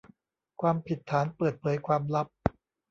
[0.61, 2.27] ความผิดฐานเปิดเผยความลับ